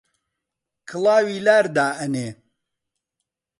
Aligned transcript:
کڵاوی 0.89 1.37
لار 1.45 1.65
دائەنێ 1.75 2.29